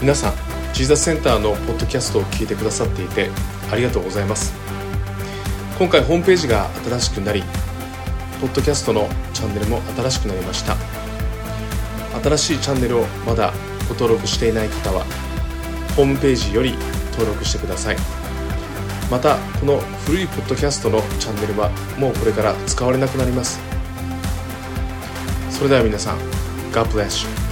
[0.00, 0.34] 皆さん
[0.72, 3.28] ジーザスセンターのポッドキャストを聞いてくださっていて
[3.70, 4.54] ありがとうございます。
[5.78, 7.42] 今回ホームページが新しくなり
[8.40, 10.74] ポッドキャストのチャンネルも新しくなりました。
[12.22, 13.52] 新しいチャンネルをまだ
[13.88, 15.04] ご登録していない方は
[15.94, 16.74] ホームページより
[17.12, 17.96] 登録してください。
[19.10, 23.60] またこの古いポッドキャストのチャンネルはもうこれから使われなくなります。
[25.50, 26.18] それでは皆さん
[26.72, 27.49] God bless you